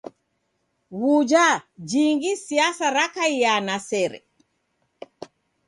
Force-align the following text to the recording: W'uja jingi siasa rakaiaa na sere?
W'uja 0.99 1.45
jingi 1.89 2.31
siasa 2.45 2.87
rakaiaa 2.97 3.59
na 3.67 3.75
sere? 3.89 4.19